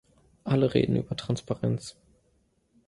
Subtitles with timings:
[0.45, 1.95] Alle reden über Transparenz.